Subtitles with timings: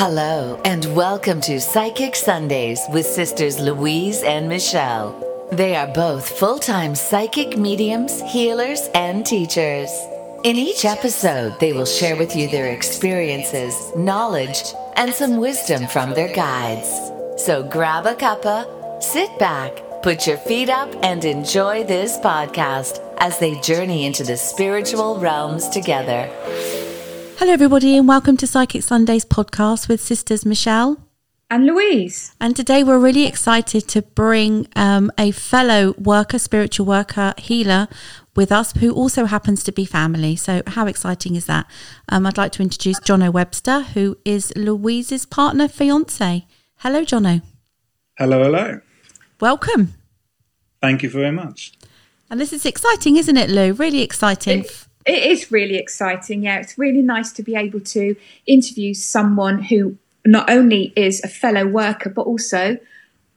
[0.00, 5.48] Hello, and welcome to Psychic Sundays with Sisters Louise and Michelle.
[5.50, 9.90] They are both full time psychic mediums, healers, and teachers.
[10.44, 14.62] In each episode, they will share with you their experiences, knowledge,
[14.94, 16.88] and some wisdom from their guides.
[17.36, 23.40] So grab a cuppa, sit back, put your feet up, and enjoy this podcast as
[23.40, 26.30] they journey into the spiritual realms together.
[27.38, 31.04] Hello, everybody, and welcome to Psychic Sundays podcast with Sisters Michelle
[31.48, 32.34] and Louise.
[32.40, 37.86] And today we're really excited to bring um, a fellow worker, spiritual worker, healer
[38.34, 40.34] with us who also happens to be family.
[40.34, 41.66] So, how exciting is that?
[42.08, 46.44] Um, I'd like to introduce Jono Webster, who is Louise's partner, fiance.
[46.78, 47.42] Hello, Jono.
[48.18, 48.80] Hello, hello.
[49.40, 49.94] Welcome.
[50.82, 51.72] Thank you very much.
[52.30, 53.72] And this is exciting, isn't it, Lou?
[53.74, 54.64] Really exciting.
[54.64, 56.42] It- it is really exciting.
[56.42, 58.14] Yeah, it's really nice to be able to
[58.46, 62.78] interview someone who not only is a fellow worker, but also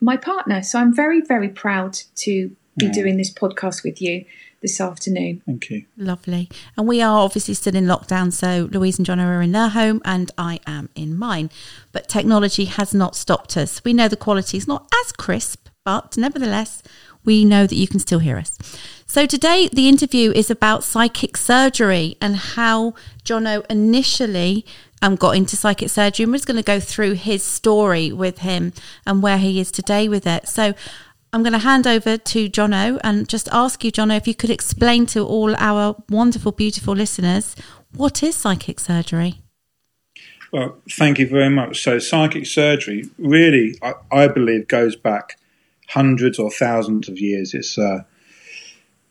[0.01, 0.61] my partner.
[0.63, 2.91] So I'm very, very proud to be yeah.
[2.91, 4.25] doing this podcast with you
[4.61, 5.41] this afternoon.
[5.45, 5.85] Thank you.
[5.97, 6.49] Lovely.
[6.77, 8.31] And we are obviously still in lockdown.
[8.31, 11.49] So Louise and John are in their home and I am in mine.
[11.91, 13.83] But technology has not stopped us.
[13.83, 16.83] We know the quality is not as crisp, but nevertheless,
[17.23, 18.57] we know that you can still hear us.
[19.05, 24.65] So today the interview is about psychic surgery and how Jono initially
[25.01, 26.23] um, got into psychic surgery.
[26.23, 28.73] And we're just going to go through his story with him
[29.05, 30.47] and where he is today with it.
[30.47, 30.73] So
[31.33, 34.49] I'm going to hand over to Jono and just ask you, Jono, if you could
[34.49, 37.55] explain to all our wonderful, beautiful listeners
[37.93, 39.41] what is psychic surgery?
[40.51, 41.81] Well, thank you very much.
[41.83, 45.37] So, psychic surgery really, I, I believe, goes back
[45.93, 47.53] hundreds or thousands of years.
[47.53, 48.03] It's uh,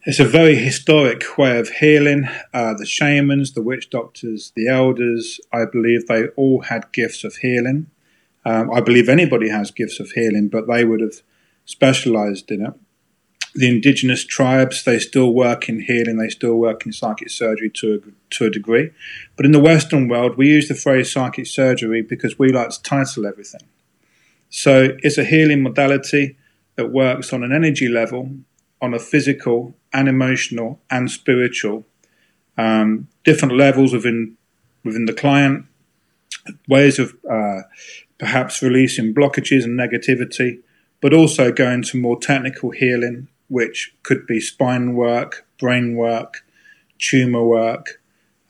[0.05, 2.27] it's a very historic way of healing.
[2.55, 7.37] Uh, the shamans, the witch doctors, the elders, I believe they all had gifts of
[7.37, 7.89] healing.
[8.47, 11.21] Um, I believe anybody has gifts of healing, but they would have
[11.67, 12.73] specialized in it.
[13.55, 17.95] The indigenous tribes, they still work in healing, they still work in psychic surgery to
[17.95, 18.91] a, to a degree.
[19.37, 22.83] But in the Western world, we use the phrase psychic surgery because we like to
[22.83, 23.67] title everything.
[24.49, 26.37] So it's a healing modality
[26.81, 28.31] that works on an energy level,
[28.81, 31.85] on a physical and emotional and spiritual,
[32.57, 34.39] um, different levels within
[34.83, 35.67] within the client,
[36.67, 37.61] ways of uh,
[38.19, 40.63] perhaps releasing blockages and negativity,
[41.03, 46.43] but also going to more technical healing, which could be spine work, brain work,
[46.99, 48.01] tumor work,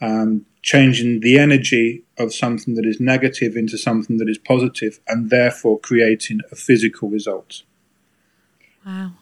[0.01, 5.31] um, changing the energy of something that is negative into something that is positive, and
[5.31, 7.65] therefore creating a physical result.
[8.91, 9.13] Wow.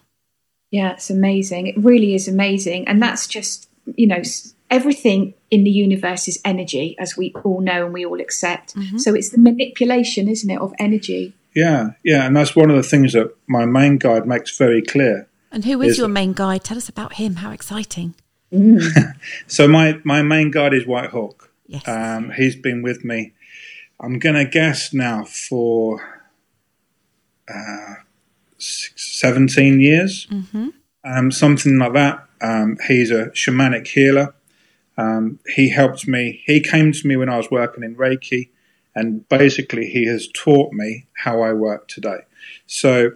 [0.71, 1.67] Yeah, it's amazing.
[1.67, 2.89] It really is amazing.
[2.89, 4.23] And that's just, you know,
[4.71, 8.75] everything in the universe is energy, as we all know and we all accept.
[8.75, 8.99] Mm-hmm.
[8.99, 11.35] So it's the manipulation, isn't it, of energy?
[11.55, 12.27] Yeah, yeah.
[12.27, 15.29] And that's one of the things that my main guide makes very clear.
[15.51, 16.65] And who is, is your main guide?
[16.65, 17.37] Tell us about him.
[17.37, 18.15] How exciting.
[18.53, 19.15] Mm.
[19.47, 21.51] so my, my main guide is White Hawk.
[21.67, 21.87] Yes.
[21.87, 23.35] Um, he's been with me,
[24.01, 26.23] I'm going to guess now, for
[27.47, 27.95] uh,
[29.19, 30.69] 17 years, mm-hmm.
[31.05, 32.25] um, something like that.
[32.41, 34.33] Um, he's a shamanic healer.
[34.97, 36.43] Um, he helped me.
[36.47, 38.51] He came to me when I was working in Reiki,
[38.95, 42.21] and basically he has taught me how I work today.
[42.67, 43.07] So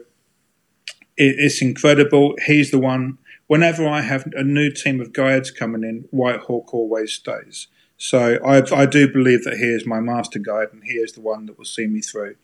[1.17, 2.35] it, it's incredible.
[2.47, 3.19] He's the one.
[3.47, 7.69] Whenever I have a new team of guides coming in, White Hawk always stays.
[7.97, 11.21] So I, I do believe that he is my master guide, and he is the
[11.21, 12.35] one that will see me through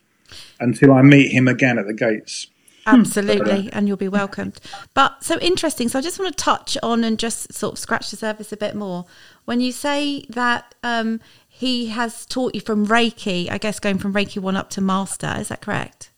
[0.60, 2.46] until I meet him again at the gates.
[2.88, 4.60] Absolutely, and you'll be welcomed.
[4.94, 5.88] But so interesting.
[5.88, 8.56] So I just want to touch on and just sort of scratch the surface a
[8.56, 9.04] bit more.
[9.44, 14.12] When you say that um, he has taught you from Reiki, I guess going from
[14.12, 16.10] Reiki one up to master, is that correct?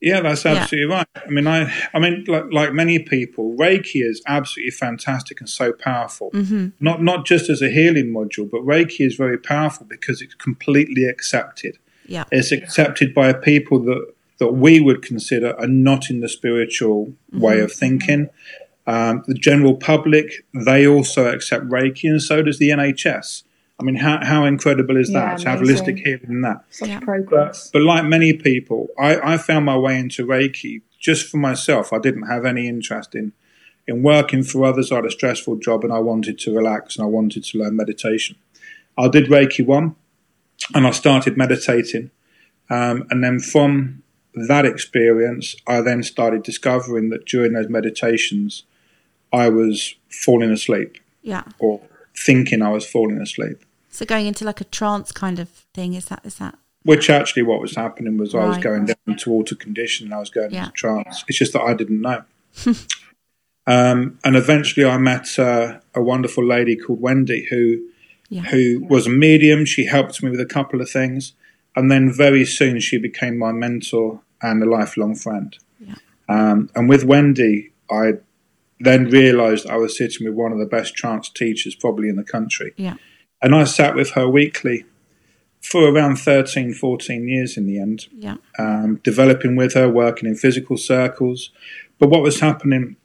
[0.00, 0.98] Yeah, that's absolutely yeah.
[0.98, 1.06] right.
[1.26, 5.72] I mean, I, I mean, like, like, many people, Reiki is absolutely fantastic and so
[5.72, 6.30] powerful.
[6.30, 6.68] Mm-hmm.
[6.78, 11.04] Not not just as a healing module, but Reiki is very powerful because it's completely
[11.04, 11.78] accepted.
[12.06, 17.06] Yeah, it's accepted by people that that we would consider are not in the spiritual
[17.06, 17.40] mm-hmm.
[17.40, 18.30] way of thinking.
[18.86, 23.42] Um, the general public, they also accept Reiki, and so does the NHS.
[23.80, 25.44] I mean, how, how incredible is yeah, that amazing.
[25.44, 26.64] to have holistic healing in that?
[26.70, 27.00] Such yeah.
[27.00, 27.70] progress.
[27.70, 31.92] But, but, like many people, I, I found my way into Reiki just for myself.
[31.92, 33.32] I didn't have any interest in
[33.86, 34.92] in working for others.
[34.92, 37.74] I had a stressful job, and I wanted to relax, and I wanted to learn
[37.74, 38.36] meditation.
[38.98, 39.96] I did Reiki one,
[40.74, 42.10] and I started meditating,
[42.68, 44.02] um, and then from
[44.34, 48.64] that experience, I then started discovering that during those meditations,
[49.32, 50.98] I was falling asleep.
[51.22, 51.44] Yeah.
[51.58, 51.80] Or
[52.16, 53.64] thinking I was falling asleep.
[53.90, 56.56] So going into like a trance kind of thing is that is that?
[56.84, 60.20] which actually what was happening was I was going down into altered condition and I
[60.20, 60.60] was going Yeah.
[60.66, 61.22] into trance.
[61.28, 62.22] It's just that I didn't know.
[63.66, 67.82] um, and eventually I met uh, a wonderful lady called Wendy who
[68.30, 68.42] Yeah.
[68.42, 69.64] who was a medium.
[69.64, 71.32] She helped me with a couple of things.
[71.78, 75.56] And then very soon she became my mentor and a lifelong friend.
[75.78, 75.94] Yeah.
[76.28, 78.14] Um, and with Wendy, I
[78.80, 82.24] then realized I was sitting with one of the best trance teachers probably in the
[82.24, 82.72] country.
[82.76, 82.94] Yeah.
[83.40, 84.86] And I sat with her weekly
[85.60, 88.38] for around 13, 14 years in the end, Yeah.
[88.58, 91.50] um, developing with her, working in physical circles.
[92.00, 92.96] But what was happening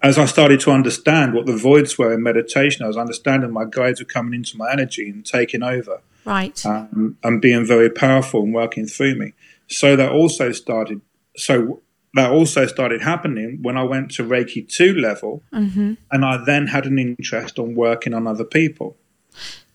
[0.00, 3.64] as I started to understand what the voids were in meditation, I was understanding my
[3.64, 6.64] guides were coming into my energy and taking over Right.
[6.66, 9.32] um, and being very powerful and working through me.
[9.68, 11.00] So that also started.
[11.36, 11.80] So
[12.14, 15.94] that also started happening when I went to Reiki two level, Mm-hmm.
[16.10, 18.96] and I then had an interest on working on other people.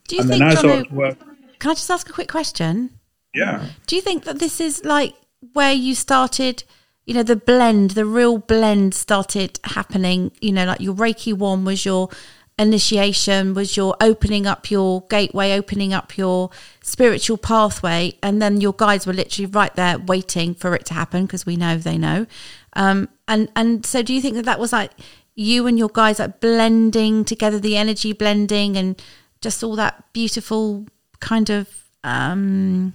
[0.08, 1.20] Do you and think, then as I Jono, work,
[1.60, 2.92] can I just ask a quick question?
[3.34, 5.14] yeah, Do you think that this is like
[5.54, 6.64] where you started,
[7.06, 10.32] you know, the blend, the real blend started happening?
[10.42, 12.10] You know, like your Reiki one was your
[12.58, 16.50] initiation, was your opening up your gateway, opening up your
[16.82, 21.26] spiritual pathway, and then your guides were literally right there waiting for it to happen
[21.26, 22.26] because we know they know.
[22.74, 24.92] Um, and and so, do you think that that was like
[25.36, 29.02] you and your guys like blending together, the energy blending, and
[29.42, 30.86] just all that beautiful
[31.20, 31.68] kind of
[32.04, 32.94] um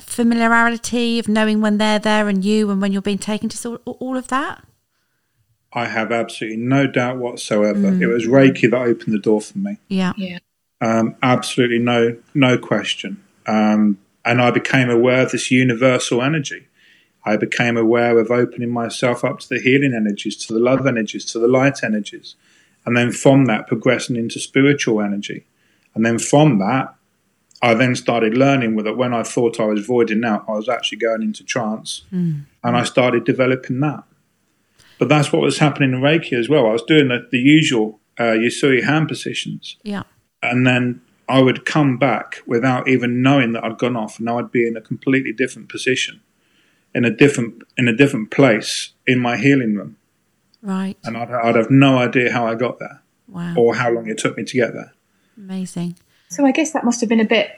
[0.00, 3.96] familiarity of knowing when they're there and you and when you're being taken to all,
[3.98, 4.62] all of that
[5.76, 8.02] I have absolutely no doubt whatsoever.
[8.02, 9.76] It was Reiki that opened the door for me.
[9.88, 10.38] yeah Yeah.
[10.80, 13.22] Um, absolutely no no question.
[13.46, 16.66] Um, and I became aware of this universal energy.
[17.24, 21.24] I became aware of opening myself up to the healing energies, to the love energies,
[21.32, 22.36] to the light energies,
[22.84, 25.44] and then from that progressing into spiritual energy.
[25.94, 26.94] And then from that,
[27.62, 30.98] I then started learning that when I thought I was voiding out, I was actually
[30.98, 32.02] going into trance,
[32.64, 34.04] and I started developing that.
[34.98, 36.66] But that's what was happening in Reiki as well.
[36.66, 40.04] I was doing the, the usual uh, Usui hand positions, yeah
[40.42, 44.34] and then I would come back without even knowing that I'd gone off, and I
[44.34, 46.20] would be in a completely different position,
[46.94, 49.96] in a different in a different place in my healing room,
[50.62, 54.08] right and I'd, I'd have no idea how I got there wow or how long
[54.08, 54.92] it took me to get there.
[55.36, 55.96] amazing
[56.28, 57.50] So I guess that must have been a bit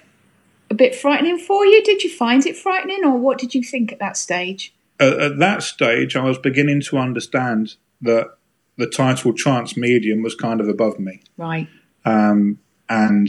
[0.71, 1.83] a bit frightening for you.
[1.83, 4.75] Did you find it frightening or what did you think at that stage?
[5.01, 8.37] At, at that stage, I was beginning to understand that
[8.77, 11.21] the title trance medium was kind of above me.
[11.37, 11.69] Right.
[12.05, 12.59] Um,
[12.89, 13.29] and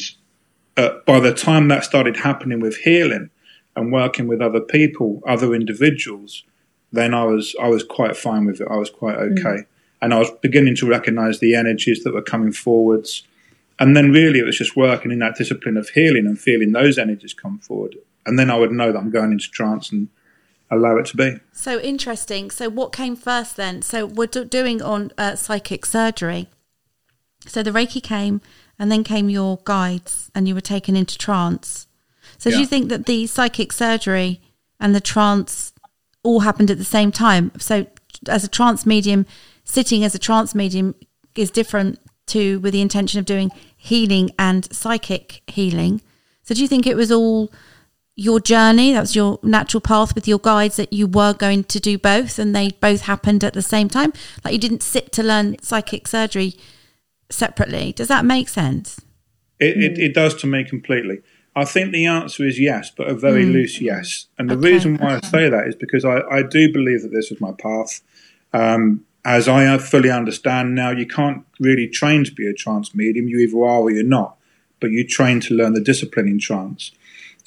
[0.77, 3.29] uh, by the time that started happening with healing
[3.75, 6.43] and working with other people, other individuals,
[6.91, 8.67] then I was I was quite fine with it.
[8.69, 9.65] I was quite okay,
[10.01, 13.23] and I was beginning to recognise the energies that were coming forwards.
[13.79, 16.97] And then really, it was just working in that discipline of healing and feeling those
[16.97, 17.95] energies come forward.
[18.25, 20.09] And then I would know that I'm going into trance and
[20.71, 21.37] allow it to be.
[21.51, 22.51] so interesting.
[22.51, 23.81] So what came first then?
[23.81, 26.47] So we're do- doing on uh, psychic surgery.
[27.45, 28.41] So the reiki came
[28.77, 31.87] and then came your guides and you were taken into trance.
[32.37, 34.39] So do you think that the psychic surgery
[34.79, 35.73] and the trance
[36.23, 37.51] all happened at the same time?
[37.57, 37.87] So
[38.27, 39.25] as a trance medium
[39.63, 40.95] sitting as a trance medium
[41.35, 46.01] is different to with the intention of doing healing and psychic healing.
[46.43, 47.51] So do you think it was all
[48.19, 51.79] your journey that was your natural path with your guides that you were going to
[51.79, 54.11] do both and they both happened at the same time
[54.43, 56.53] like you didn't sit to learn psychic surgery
[57.29, 58.99] separately does that make sense
[59.59, 61.17] It, it, it does to me completely.
[61.55, 64.27] I think the answer is yes, but a very loose yes.
[64.37, 67.11] And the Okay, reason why I say that is because I, I do believe that
[67.11, 68.01] this is my path.
[68.53, 73.27] Um, as I fully understand now, you can't really train to be a trance medium.
[73.27, 74.37] You either are or you're not,
[74.79, 76.91] but you train to learn the discipline in trance.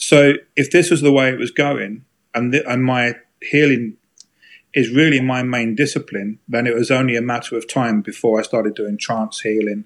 [0.03, 2.05] So if this was the way it was going,
[2.35, 3.99] and and my healing
[4.75, 8.43] is really my main discipline, then it was only a matter of time before I
[8.43, 9.85] started doing trance healing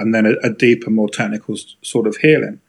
[0.00, 2.60] and then a, a deeper, more technical sort of healing.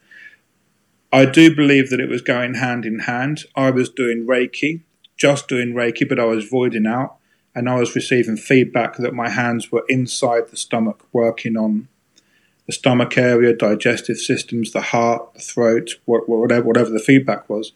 [1.12, 3.42] I do believe that it was going hand in hand.
[3.56, 4.82] I was doing Reiki,
[5.16, 7.16] just doing Reiki, but I was voiding out,
[7.56, 11.88] and I was receiving feedback that my hands were inside the stomach, working on
[12.66, 17.72] the stomach area, digestive systems, the heart, the throat, whatever, whatever the feedback was.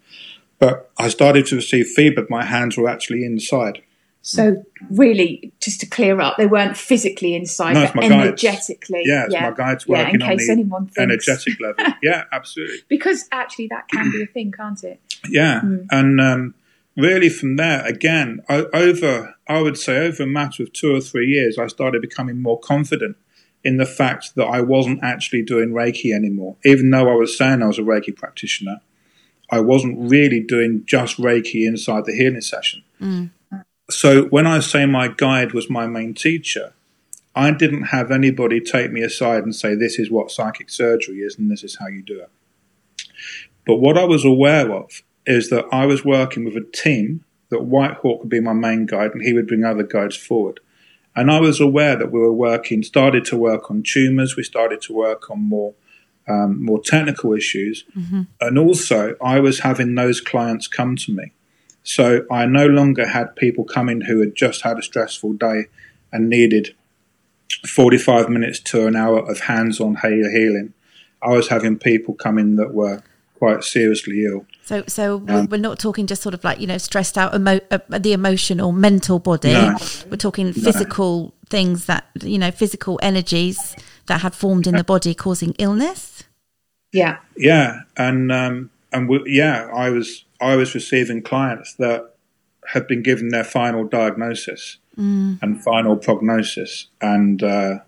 [0.59, 2.31] But I started to receive feedback.
[2.31, 3.83] My hands were actually inside.
[4.23, 9.03] So really, just to clear up, they weren't physically inside, No, it's but energetically.
[9.05, 11.29] Yeah, it's my guides Yeah, in case on anyone the thinks.
[11.29, 11.85] energetic level.
[12.03, 12.79] Yeah, absolutely.
[12.89, 15.01] Because actually, that can be a thing, can't it?
[15.29, 16.55] Yeah, and um,
[16.97, 21.29] really from there, again, over I would say over a matter of two or three
[21.29, 23.17] years, I started becoming more confident
[23.69, 27.63] in the fact that I wasn't actually doing Reiki anymore, even though I was saying
[27.63, 28.81] I was a Reiki practitioner.
[29.51, 32.83] I wasn't really doing just Reiki inside the healing session.
[32.99, 33.31] Mm.
[33.91, 36.73] So when I say my guide was my main teacher,
[37.35, 41.37] I didn't have anybody take me aside and say, this is what psychic surgery is
[41.39, 42.31] and this is how you do it.
[43.67, 47.65] But what I was aware of is that I was working with a team that
[47.65, 50.61] White Hawk would be my main guide and he would bring other guides forward.
[51.19, 54.81] And I was aware that we were working, started to work on tumors, we started
[54.83, 55.75] to work on more
[56.29, 57.85] um, more technical issues.
[57.97, 58.23] Mm-hmm.
[58.41, 61.33] And also, I was having those clients come to me.
[61.83, 65.65] So I no longer had people coming who had just had a stressful day
[66.13, 66.77] and needed
[67.67, 70.73] 45 minutes to an hour of hands on healing.
[71.21, 73.03] I was having people come in that were
[73.35, 74.47] quite seriously ill.
[74.69, 77.61] So, so um, we're not talking just sort of like you know stressed out emo-
[77.71, 79.55] uh, the emotional, mental body.
[79.55, 79.79] No,
[80.11, 81.33] we're talking physical no.
[81.49, 83.75] things that you know, physical energies
[84.09, 86.25] that had formed in the body, causing illness.
[86.93, 92.15] Yeah, yeah, and um, and we, yeah, I was I was receiving clients that
[92.67, 95.39] had been given their final diagnosis mm.
[95.41, 97.79] and final prognosis, and uh,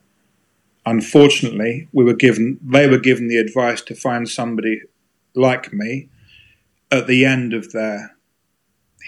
[0.86, 4.80] unfortunately, we were given they were given the advice to find somebody
[5.34, 6.08] like me
[6.90, 8.16] at the end of their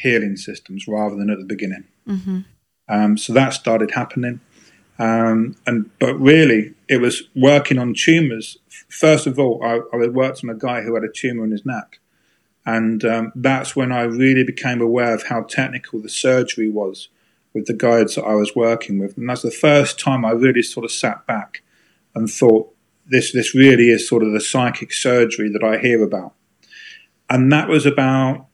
[0.01, 1.85] healing systems rather than at the beginning.
[2.07, 2.41] Mm-hmm.
[2.89, 4.41] Um, so that started happening.
[4.99, 8.59] Um, and but really, it was working on tumors.
[8.89, 11.65] First of all, I, I, worked on a guy who had a tumor in his
[11.65, 11.99] neck,
[12.67, 17.09] and um, that's when I really became aware of how technical the surgery was
[17.55, 19.17] with the guides that I was working with.
[19.17, 21.63] And that's the first time I really sort of sat back
[22.15, 22.73] and thought,
[23.07, 26.35] this this really is sort of the psychic surgery that I hear about
[27.33, 28.47] and that was about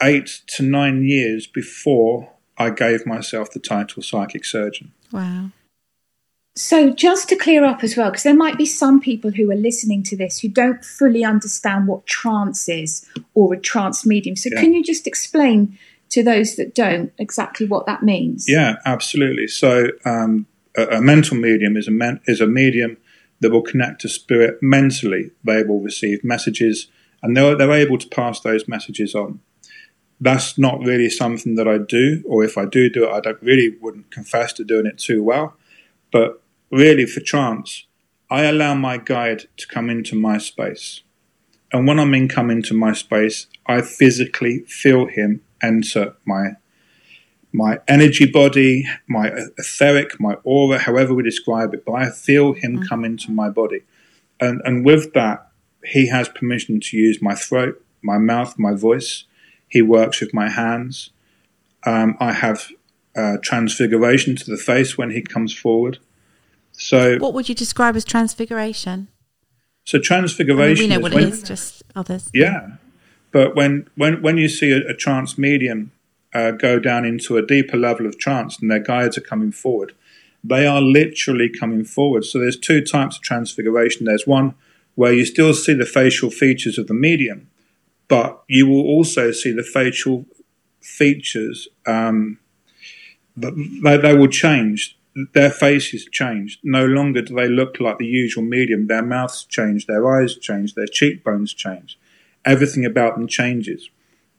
[0.00, 4.92] eight to nine years before I gave myself the title psychic surgeon.
[5.10, 5.50] Wow.
[6.54, 9.56] So, just to clear up as well, because there might be some people who are
[9.56, 14.36] listening to this who don't fully understand what trance is or a trance medium.
[14.36, 14.60] So, yeah.
[14.60, 15.76] can you just explain
[16.10, 18.44] to those that don't exactly what that means?
[18.48, 19.48] Yeah, absolutely.
[19.48, 22.98] So, um, a, a, mental medium is a men- is a medium
[23.40, 25.30] that will connect to spirit mentally.
[25.42, 26.88] They will receive messages
[27.22, 29.40] and they're, they're able to pass those messages on.
[30.20, 33.42] That's not really something that I do, or if I do do it, I don't
[33.42, 35.56] really wouldn't confess to doing it too well.
[36.12, 37.86] But really, for trance,
[38.30, 41.02] I allow my guide to come into my space.
[41.72, 46.56] And when I'm in come into my space, I physically feel him enter my
[47.54, 52.78] my energy body, my etheric, my aura, however we describe it, but I feel him
[52.78, 52.88] mm.
[52.88, 53.82] come into my body.
[54.40, 55.51] And and with that,
[55.84, 59.24] he has permission to use my throat, my mouth, my voice.
[59.68, 61.10] He works with my hands.
[61.84, 62.68] Um, I have
[63.16, 65.98] uh, transfiguration to the face when he comes forward.
[66.72, 69.08] So, what would you describe as transfiguration?
[69.84, 70.78] So, transfiguration.
[70.78, 72.30] I mean, we know what when, it is, just others.
[72.32, 72.76] Yeah,
[73.30, 75.92] but when when when you see a, a trance medium
[76.32, 79.92] uh, go down into a deeper level of trance and their guides are coming forward,
[80.42, 82.24] they are literally coming forward.
[82.24, 84.06] So, there's two types of transfiguration.
[84.06, 84.54] There's one
[84.94, 87.48] where you still see the facial features of the medium,
[88.08, 90.26] but you will also see the facial
[90.80, 91.68] features.
[91.86, 92.38] Um,
[93.36, 94.98] they, they will change.
[95.34, 96.58] Their faces change.
[96.62, 98.86] No longer do they look like the usual medium.
[98.86, 101.98] Their mouths change, their eyes change, their cheekbones change.
[102.44, 103.90] Everything about them changes.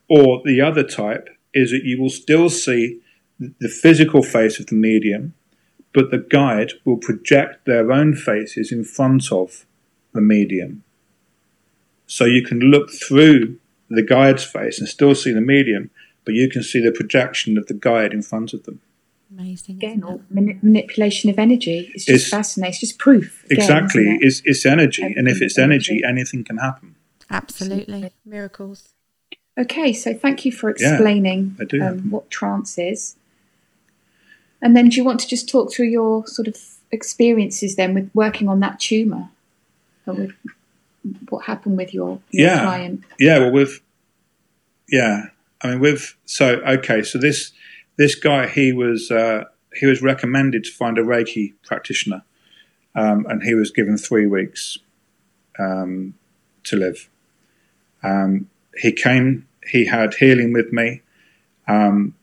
[0.10, 3.02] Or the other type is that you will still see
[3.40, 5.34] the physical face of the medium,
[5.94, 9.66] but the guide will project their own faces in front of
[10.14, 10.84] the medium.
[12.08, 13.58] So you can look through
[13.90, 15.90] the guide's face and still see the medium,
[16.26, 18.82] but you can see the projection of the guide in front of them.
[19.32, 19.78] Amazing.
[19.78, 21.92] Again, manipulation of energy.
[21.96, 22.72] It's just it's, fascinating.
[22.72, 23.44] It's just proof.
[23.46, 24.12] Again, exactly.
[24.12, 24.20] It?
[24.22, 25.02] It's, it's energy.
[25.02, 26.96] Everything and if it's energy, energy, anything can happen.
[27.32, 28.12] Absolutely.
[28.26, 28.90] Miracles.
[29.58, 33.16] Okay, so thank you for explaining yeah, um, what trance is.
[34.62, 36.58] And then do you want to just talk through your sort of
[36.92, 39.30] experiences then with working on that tumour?
[40.06, 40.32] With
[41.30, 42.62] what happened with your, your yeah.
[42.62, 43.04] client?
[43.20, 43.82] Yeah, well, with
[44.90, 45.28] yeah,
[45.62, 47.52] I mean, with so okay, so this
[47.98, 49.46] this guy he was uh,
[49.76, 52.24] he was recommended to find a Reiki practitioner,
[52.96, 54.78] um, and he was given three weeks
[55.60, 56.14] um,
[56.66, 57.10] to live.
[58.04, 61.02] Um, he came, he had healing with me.
[61.68, 62.16] Um,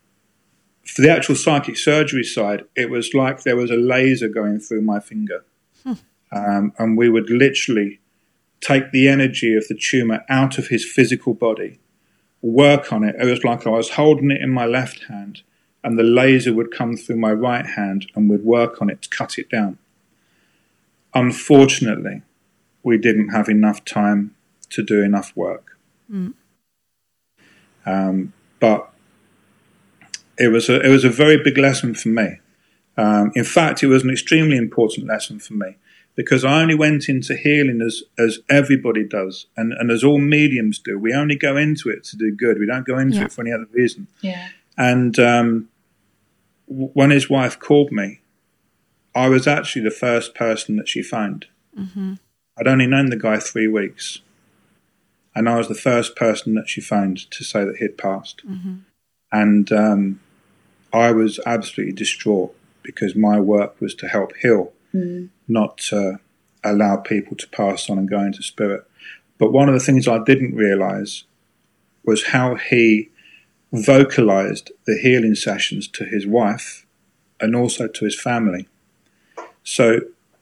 [0.84, 4.82] for the actual psychic surgery side, it was like there was a laser going through
[4.82, 5.44] my finger.
[5.84, 5.94] Hmm.
[6.32, 8.00] Um, and we would literally
[8.60, 11.80] take the energy of the tumor out of his physical body,
[12.42, 13.16] work on it.
[13.18, 15.42] It was like I was holding it in my left hand,
[15.82, 19.08] and the laser would come through my right hand and would work on it to
[19.08, 19.78] cut it down.
[21.14, 22.22] Unfortunately,
[22.82, 24.34] we didn't have enough time
[24.70, 25.76] to do enough work.
[26.10, 26.34] Mm.
[27.84, 28.92] Um, but
[30.38, 32.40] it was a it was a very big lesson for me.
[32.96, 35.76] Um, in fact, it was an extremely important lesson for me
[36.22, 40.78] because I only went into healing as as everybody does, and, and as all mediums
[40.78, 40.98] do.
[40.98, 42.58] We only go into it to do good.
[42.58, 43.24] We don't go into Yeah.
[43.24, 44.06] it for any other reason.
[44.20, 44.48] Yeah.
[44.76, 45.68] And um,
[46.68, 48.20] w- when his wife called me,
[49.14, 51.46] I was actually the first person that she phoned.
[52.58, 54.20] I'd only known the guy three weeks,
[55.34, 58.42] and I was the first person that she phoned to say that he'd passed.
[59.32, 60.20] And um,
[60.92, 64.72] I was absolutely distraught because my work was to help heal,
[65.48, 66.20] not to
[66.64, 68.84] allow people to pass on and go into spirit.
[69.38, 71.24] But one of the things I didn't realize
[72.04, 73.10] was how he
[73.72, 76.86] vocalized the healing sessions to his wife
[77.40, 78.68] and also to his family.
[79.62, 80.00] So,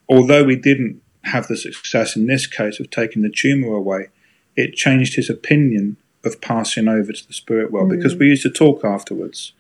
[0.09, 4.09] although we didn't have the success in this case of taking the tumor away,
[4.57, 8.51] it changed his opinion of passing over to the spirit world because we used to
[8.51, 9.53] talk afterwards,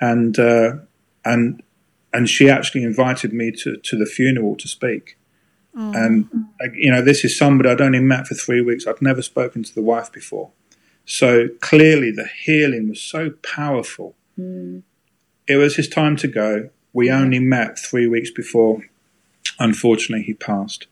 [0.00, 0.76] and uh,
[1.24, 1.62] and
[2.18, 5.16] and she actually invited me to, to the funeral to speak.
[5.94, 6.28] And
[6.60, 8.84] uh, you know, this is somebody I'd only met for three weeks.
[8.84, 10.50] I'd never spoken to the wife before,
[11.04, 14.16] so clearly the healing was so powerful.
[15.46, 16.70] It was his time to go.
[16.92, 18.86] We only met three weeks before,
[19.60, 20.88] unfortunately, he passed.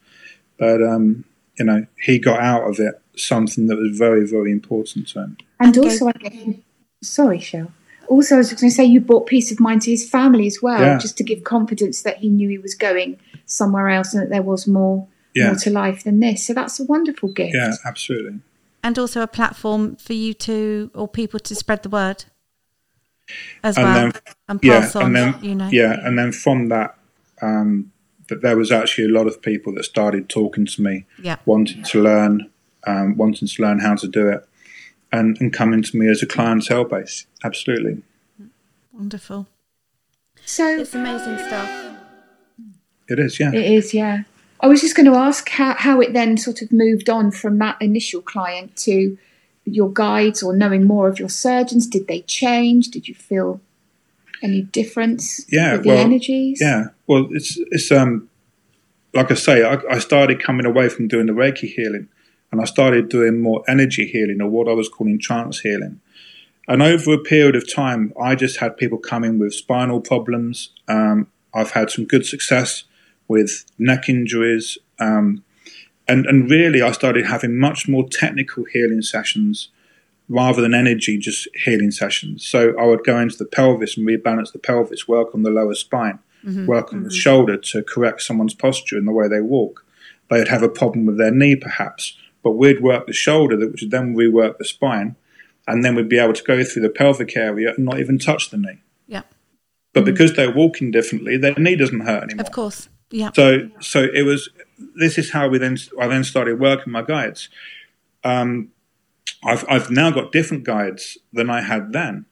[0.56, 1.25] But um,
[1.59, 5.37] you know, he got out of it something that was very, very important to him.
[5.59, 6.54] And also, I guess,
[7.02, 7.73] sorry, Shell.
[8.08, 10.60] Also, I was going to say you brought peace of mind to his family as
[10.62, 10.98] well, Yeah.
[10.98, 14.42] just to give confidence that he knew he was going somewhere else and that there
[14.42, 15.48] was more, Yeah.
[15.48, 16.44] more to life than this.
[16.46, 17.54] So that's a wonderful gift.
[17.54, 18.40] Yeah, absolutely.
[18.82, 22.25] And also a platform for you to or people to spread the word
[23.64, 24.12] as And well then-
[24.48, 25.02] and Yeah, on.
[25.06, 26.96] and then you know, yeah, and then from that,
[27.42, 27.90] um,
[28.28, 31.82] that there was actually a lot of people that started talking to me, yeah, wanting
[31.82, 32.48] to learn,
[32.86, 34.44] um, wanting to learn how to do it,
[35.12, 37.26] and and coming to me as a clientele base.
[37.44, 38.02] Absolutely.
[38.92, 39.46] wonderful.
[40.44, 41.70] So It's amazing stuff.
[43.09, 43.52] It is, yeah.
[43.52, 44.22] it is, yeah.
[44.61, 47.59] I was just going to ask how, how it then sort of moved on from
[47.59, 49.16] that initial client to
[49.64, 51.87] your guides or knowing more of your surgeons.
[51.87, 52.88] Did they change?
[52.88, 53.61] Did you feel
[54.42, 56.59] any difference Yeah, with the well, energies?
[56.61, 58.28] Yeah, well, it's it's um,
[59.14, 62.09] like I say, I, I started coming away from doing the Reiki healing,
[62.52, 66.00] and I started doing more energy healing, or what I was calling trance healing.
[66.68, 70.70] And over a period of time, I just had people coming with spinal problems.
[70.88, 72.85] Um, I've had some good success
[73.28, 75.44] with neck injuries, um,
[76.09, 79.68] and and really, I started having much more technical healing sessions
[80.28, 82.46] rather than energy, just healing sessions.
[82.46, 85.74] So I would go into the pelvis and rebalance the pelvis, work on the lower
[85.74, 86.18] spine,
[86.66, 89.85] work on the shoulder to correct someone's posture and the way they walk.
[90.28, 93.90] They'd have a problem with their knee, perhaps, but we'd work the shoulder, which would
[93.90, 95.16] then rework the spine,
[95.66, 98.50] and then we'd be able to go through the pelvic area and not even touch
[98.50, 98.78] the knee.
[99.09, 99.22] Yeah,
[99.92, 102.46] But because they're walking differently, their knee doesn't hurt anymore.
[102.46, 102.88] of course.
[103.11, 104.48] Yeah, So, so it was.
[104.94, 105.76] This is how we then.
[106.00, 107.48] I then started working my guides.
[108.22, 108.68] Um,
[109.44, 112.26] I've I've now got different guides than I had then,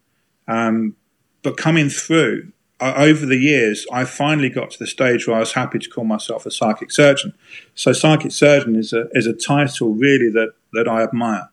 [0.47, 0.95] um,
[1.43, 5.53] but coming through over the years, I finally got to the stage where I was
[5.53, 7.33] happy to call myself a psychic surgeon.
[7.75, 11.49] So, psychic surgeon is a is a title really that that I admire,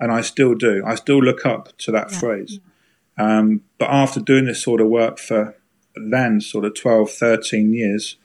[0.00, 0.82] and I still do.
[0.84, 2.58] I still look up to that phrase.
[3.16, 5.56] Um, but after doing this sort of work for
[5.94, 8.16] then sort of 12, 13 years,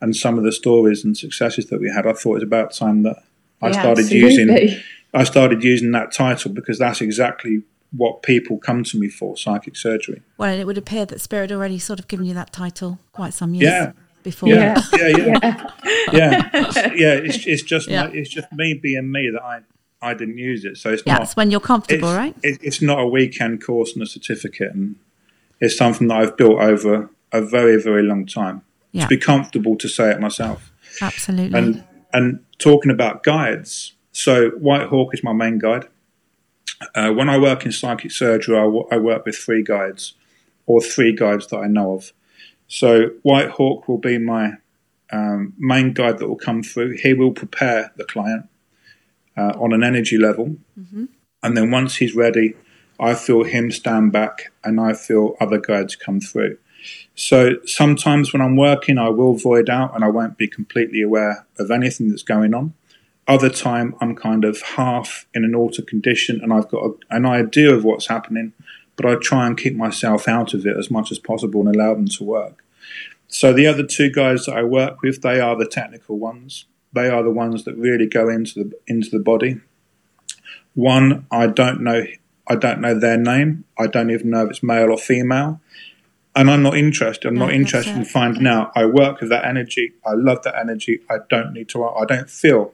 [0.00, 2.72] and some of the stories and successes that we had, I thought it was about
[2.72, 3.24] time that
[3.60, 4.28] I Yeah, started absolutely.
[4.28, 4.82] using
[5.14, 9.74] I started using that title because that's exactly what people come to me for, psychic
[9.76, 10.22] surgery.
[10.36, 13.32] well, and it would appear that Spirit already sort of given you that title quite
[13.32, 13.92] some years Yeah.
[14.22, 14.48] before.
[14.50, 15.70] Yeah, yeah, yeah,
[16.12, 16.50] yeah.
[16.52, 18.04] It's, yeah, it's, it's just Yeah.
[18.04, 19.60] my, it's just me being me that I
[20.00, 20.76] I didn't use it.
[20.76, 22.36] So it's Yeah, not it's when you're comfortable, it's, right?
[22.42, 24.94] it- it's not a weekend course and a certificate, and
[25.60, 29.02] it's something that I've built over a very very long time Yeah.
[29.04, 30.72] to be comfortable to say it myself.
[31.00, 31.58] Absolutely.
[31.58, 33.94] and and talking about guides.
[34.12, 35.86] So White Hawk is my main guide.
[36.94, 40.14] Uh, when I work in psychic surgery, I, work with three guides,
[40.66, 42.12] or three guides that I know of.
[42.68, 44.52] So White Hawk will be my
[45.10, 46.98] um, main guide that will come through.
[46.98, 48.48] He will prepare the client
[49.36, 50.56] uh, on an energy level,
[51.42, 52.54] and then once he's ready,
[53.00, 56.58] I feel him stand back, and I feel other guides come through.
[57.14, 61.46] So sometimes when I'm working, I will void out and I won't be completely aware
[61.58, 62.74] of anything that's going on.
[63.28, 67.26] Other time, I'm kind of half in an altered condition and I've got a, an
[67.26, 68.54] idea of what's happening,
[68.96, 71.94] but I try and keep myself out of it as much as possible and allow
[71.94, 72.64] them to work.
[73.28, 76.64] So the other two guys that I work with, they are the technical ones.
[76.94, 79.60] They are the ones that really go into the into the body.
[80.74, 82.06] One, I don't know.
[82.46, 83.64] I don't know their name.
[83.78, 85.60] I don't even know if it's male or female.
[86.34, 87.28] And I'm not interested.
[87.28, 88.72] I'm No, not interested in finding out.
[88.74, 89.92] I work with that energy.
[90.06, 91.00] I love that energy.
[91.10, 91.84] I don't need to.
[91.84, 92.72] I don't feel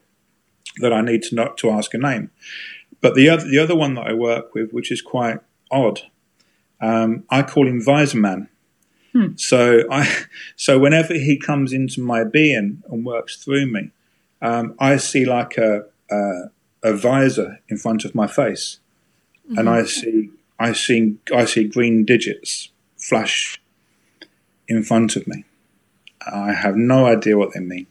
[0.79, 2.31] that I need to not to ask a name.
[3.01, 6.03] But the other the other one that I work with, which is quite odd,
[6.81, 8.49] um, I call him Visor Man.
[9.37, 10.11] So I
[10.57, 13.91] so whenever he comes into my being and works through me,
[14.43, 16.51] um, I see like a, a
[16.83, 18.79] a visor in front of my face,
[19.57, 23.61] and I see I see I see green digits flash
[24.69, 25.45] in front of me.
[26.27, 27.87] I have no idea what they mean.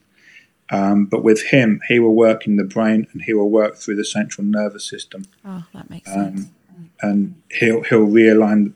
[0.71, 3.95] Um, but with him, he will work in the brain and he will work through
[3.95, 6.49] the central nervous system Oh, that makes Um, sense.
[7.01, 8.73] and he'll he'll realign.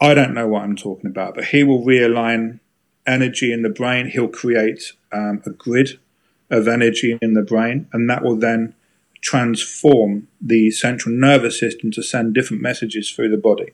[0.00, 2.60] I don't know what I'm talking about, but he will realign
[3.06, 4.08] energy in the brain.
[4.08, 5.98] He'll create um, a grid
[6.50, 8.74] of energy in the brain, and that will then
[9.22, 13.72] transform the central nervous system to send different messages through the body.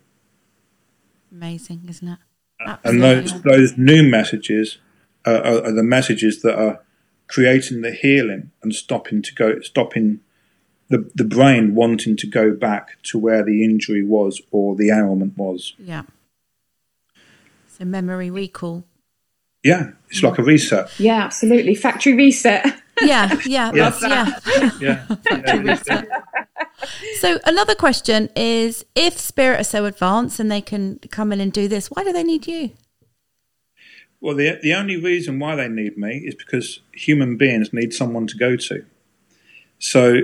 [1.31, 2.19] Amazing, isn't it?
[2.65, 2.91] Absolutely.
[3.09, 4.79] And those those new messages
[5.27, 6.81] are, are, are the messages that are
[7.29, 10.21] creating the healing and stopping to go stopping
[10.89, 15.37] the the brain wanting to go back to where the injury was or the ailment
[15.39, 15.75] was.
[15.79, 16.03] Yeah.
[17.69, 18.85] So memory recall.
[19.65, 20.91] Yeah, it's like a reset.
[20.99, 21.75] Yeah, absolutely.
[21.75, 22.79] Factory reset.
[23.01, 23.91] Yeah, yeah, Yeah.
[23.91, 24.71] that's yeah.
[24.81, 26.03] Yeah, yeah.
[27.19, 31.53] So another question is if spirit are so advanced and they can come in and
[31.53, 32.71] do this, why do they need you?
[34.23, 38.29] Well, the the only reason why they need me is because human beings need someone
[38.29, 38.85] to go to.
[39.81, 40.21] So,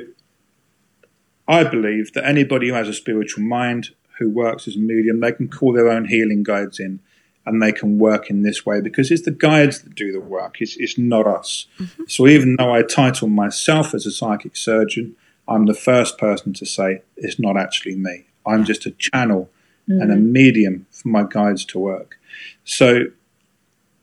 [1.49, 3.89] I believe that anybody who has a spiritual mind,
[4.21, 7.01] who works as a medium, they can call their own healing guides in,
[7.45, 10.61] and they can work in this way because it's the guides that do the work.
[10.61, 11.67] It's it's not us.
[11.81, 12.05] Mm-hmm.
[12.07, 15.17] So even though I title myself as a psychic surgeon,
[15.49, 18.27] I'm the first person to say it's not actually me.
[18.47, 19.51] I'm just a channel
[19.89, 20.33] and a mm-hmm.
[20.33, 22.21] medium for my guides to work.
[22.65, 23.07] So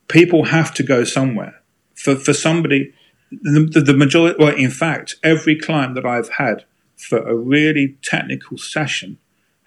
[0.07, 1.61] people have to go somewhere.
[1.95, 2.93] For for somebody,
[3.31, 6.65] the, the, the majority, well, in fact, every client that I've had
[6.97, 9.17] for a really technical session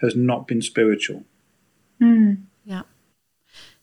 [0.00, 1.24] has not been spiritual.
[2.00, 2.82] Yeah.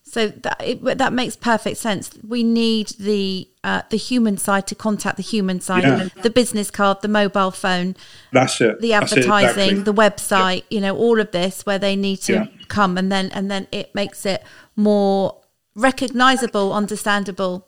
[0.03, 2.11] So that it, that makes perfect sense.
[2.25, 6.07] We need the uh, the human side to contact the human side, Yeah.
[6.21, 7.95] the business card, the mobile phone,
[8.31, 8.79] That's it.
[8.79, 9.83] the That's it, advertising, exactly.
[9.83, 12.45] the website, you know, all of this where they need to Yeah.
[12.69, 14.43] come and then and then it makes it
[14.77, 15.41] more
[15.75, 17.67] recognizable, understandable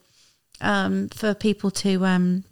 [0.61, 2.43] um, for people to um,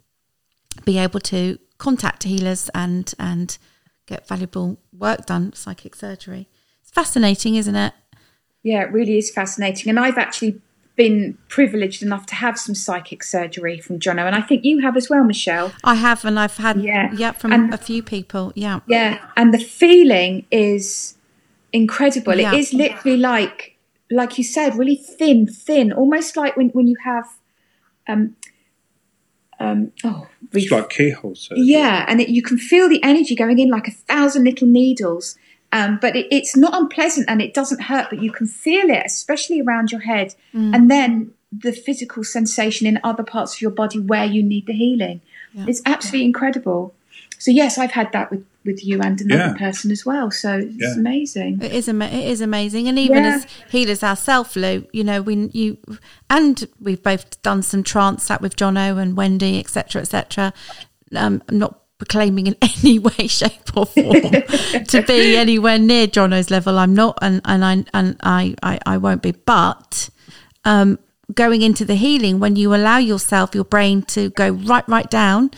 [0.84, 3.58] be able to contact healers and and
[4.06, 6.48] get valuable work done, psychic surgery.
[6.82, 7.92] It's fascinating, isn't it?
[8.62, 9.90] Yeah, it really is fascinating.
[9.90, 10.60] And I've actually
[10.94, 14.96] been privileged enough to have some psychic surgery from Jono, and I think you have
[14.96, 15.72] as well, Michelle.
[15.84, 17.12] I have, and I've had Yeah.
[17.14, 18.52] yeah, from And- a few people.
[18.54, 21.16] Yeah, Yeah, and the feeling is
[21.72, 22.34] incredible.
[22.36, 22.54] Yeah.
[22.54, 23.75] It is literally like,
[24.10, 27.26] like you said, really thin, thin, almost like when when you have,
[28.08, 28.36] um,
[29.58, 31.64] um, oh, It's like keyhole surgery.
[31.66, 35.36] yeah, and it, you can feel the energy going in like a thousand little needles.
[35.72, 39.02] Um, but it, it's not unpleasant and it doesn't hurt, but you can feel it,
[39.04, 40.34] especially around your head.
[40.52, 44.72] And then the physical sensation in other parts of your body where you need the
[44.72, 45.20] healing.
[45.54, 46.94] It's absolutely incredible.
[47.38, 49.66] So, yes, I've had that with, with you and another Yeah.
[49.68, 50.30] person as well.
[50.30, 50.94] So, it's Yeah.
[50.94, 51.60] amazing.
[51.62, 53.36] It is ama- it is amazing, and even Yeah.
[53.36, 55.78] as healers ourselves, Lou, you know, we you
[56.28, 60.52] and we've both done some trance sat with Jono and Wendy, etc., etc.
[61.14, 64.20] Um, I'm not proclaiming in any way, shape, or form
[64.88, 66.78] to be anywhere near Jono's level.
[66.78, 69.32] I'm not, and and I and I I, I won't be.
[69.32, 70.10] But
[70.64, 70.98] um,
[71.34, 75.50] going into the healing, when you allow yourself, your brain to go right right down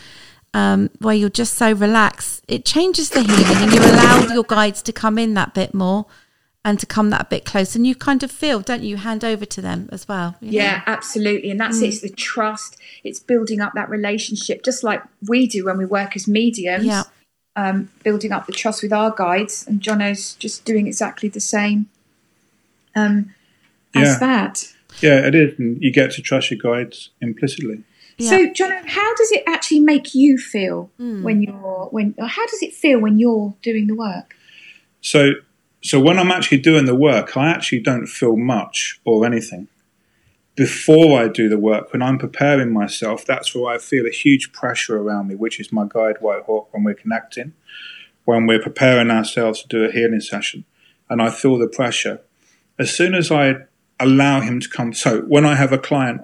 [0.55, 4.83] um, where you're just so relaxed, it changes the healing and you allow your guides
[4.83, 6.07] to come in that bit more
[6.65, 7.75] and to come that bit close.
[7.77, 10.37] And you kind of feel, don't you, hand over to them as well.
[10.41, 10.65] you know?
[10.65, 11.51] Yeah, absolutely.
[11.51, 11.89] And that's it.
[11.89, 12.77] It's the trust.
[13.05, 16.85] It's building up that relationship, just like we do when we work as mediums.
[16.85, 17.05] Yeah.
[17.57, 21.89] Um, building up the trust with our guides, and Jono's just doing exactly the same
[22.95, 23.35] um,
[23.97, 24.19] as Yeah.
[24.21, 24.65] that.
[25.01, 25.59] Yeah, it is.
[25.59, 27.83] And you get to trust your guides implicitly.
[28.19, 28.31] Yeah.
[28.31, 31.23] So, John, how does it actually make you feel Hmm.
[31.23, 32.15] when you're when?
[32.19, 34.35] Or how does it feel when you're doing the work?
[35.01, 35.33] So,
[35.83, 39.69] so when I'm actually doing the work, I actually don't feel much or anything.
[40.57, 44.51] Before I do the work, when I'm preparing myself, that's where I feel a huge
[44.53, 47.53] pressure around me, which is my guide White Hawk when we're connecting,
[48.25, 50.65] when we're preparing ourselves to do a healing session,
[51.09, 52.23] and I feel the pressure.
[52.77, 53.67] As soon as I
[54.01, 56.23] allow him to come, so when I have a client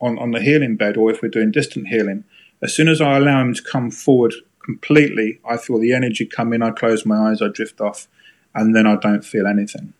[0.00, 2.24] on, on the healing bed, or if we're doing distant healing,
[2.62, 4.34] as soon as I allow him to come forward
[4.70, 5.40] completely.
[5.48, 6.62] I feel the energy come in.
[6.62, 7.42] I close my eyes.
[7.42, 8.08] I drift off,
[8.54, 9.94] and then I don't feel anything.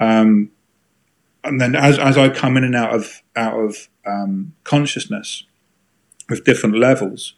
[0.00, 0.50] Um,
[1.44, 5.44] and then as as I come in and out of out of um, consciousness
[6.28, 7.34] with different levels,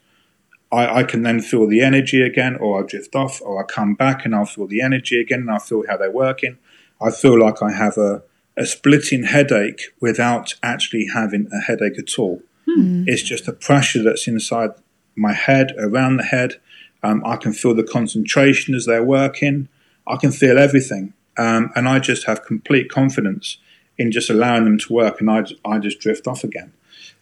[0.71, 3.93] I, I, can then feel the energy again, or I drift off, or I come
[3.93, 6.57] back and I'll feel the energy again, and I feel how they're working.
[7.01, 8.23] I feel like I have a,
[8.59, 12.41] a splitting headache without actually having a headache at all.
[12.67, 13.05] Hmm.
[13.07, 14.71] It's just a pressure that's inside
[15.15, 16.59] my head, around the head.
[17.01, 19.69] Um, I can feel the concentration as they're working.
[20.05, 21.13] I can feel everything.
[21.37, 23.57] Um, and I just have complete confidence
[23.97, 26.73] in just allowing them to work, and I, I just drift off again.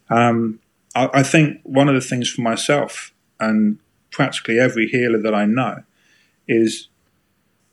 [0.10, 0.60] Um,
[0.96, 3.78] I, I, think one of the things for myself and
[4.10, 5.84] practically every healer that I know
[6.48, 6.88] is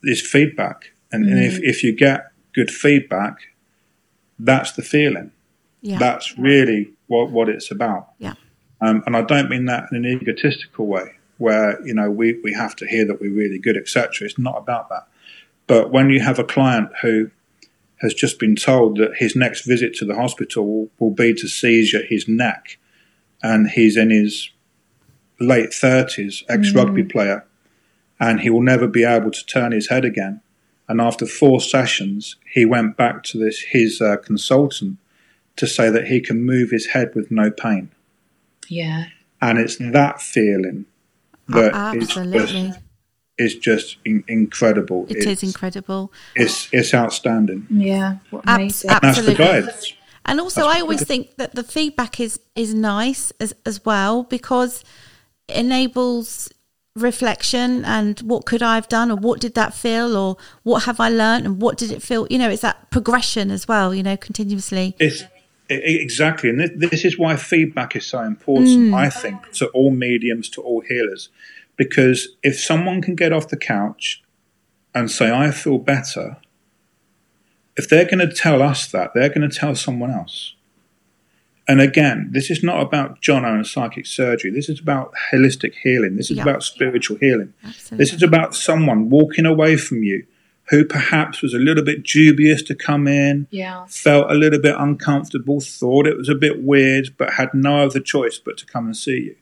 [0.03, 1.31] is feedback, and, mm.
[1.31, 1.61] and if, mm.
[1.62, 3.53] if you get good feedback,
[4.44, 5.33] that's the feeling.
[5.80, 5.98] Yeah.
[5.98, 8.11] That's really what what it's about.
[8.18, 8.35] Yeah.
[8.80, 12.52] Um, and I don't mean that in an egotistical way, where you know we, we
[12.52, 14.26] have to hear that we're really good, etc.
[14.26, 15.09] It's not about that.
[15.66, 17.30] But when you have a client who
[18.00, 21.48] has just been told that his next visit to the hospital will, will be to
[21.48, 22.78] seizure his neck,
[23.42, 24.50] and he's in his
[25.40, 27.11] late 30s, ex rugby mm.
[27.11, 27.46] player,
[28.20, 30.40] and he will never be able to turn his head again.
[30.88, 34.98] And after four sessions, he went back to this his uh, consultant
[35.56, 37.90] to say that he can move his head with no pain.
[38.68, 39.06] Yeah.
[39.40, 40.86] And it's that feeling
[41.48, 42.80] that oh, is just,
[43.38, 45.06] is just in, incredible.
[45.08, 46.12] It it's, is incredible.
[46.34, 47.66] It's it's outstanding.
[47.70, 49.44] Yeah, Abs- absolutely.
[50.26, 54.22] And also, that's I always think that the feedback is is nice as as well
[54.22, 54.82] because
[55.48, 56.50] it enables
[56.96, 61.00] reflection and what could I have done or what did that feel or what have
[61.00, 62.26] I learned and what did it feel.
[62.30, 63.94] You know, it's that progression as well.
[63.94, 64.94] You know, continuously.
[64.98, 65.24] It's
[65.70, 68.68] Exactly, and this is why feedback is so important.
[68.68, 68.94] Mm.
[68.94, 71.30] I think to all mediums, to all healers,
[71.76, 74.22] because if someone can get off the couch
[74.94, 76.37] and say, "I feel better,"
[77.78, 80.54] if they're going to tell us that, they're going to tell someone else.
[81.66, 84.50] And again, this is not about John and psychic surgery.
[84.50, 86.16] This is about holistic healing.
[86.16, 87.55] This is about spiritual healing.
[87.64, 88.05] Absolutely.
[88.05, 90.27] This is about someone walking away from you
[90.70, 93.85] who perhaps was a little bit dubious to come in, yeah.
[93.87, 98.00] felt a little bit uncomfortable, thought it was a bit weird, but had no other
[98.00, 99.37] choice but to come and see you.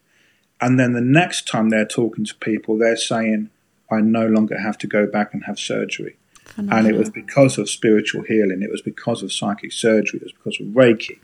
[0.60, 3.50] And then the next time they're talking to people, they're saying,
[3.90, 6.16] I no longer have to go back and have surgery.
[6.56, 10.32] And it was because of spiritual healing, it was because of psychic surgery, it was
[10.32, 11.18] because of Reiki,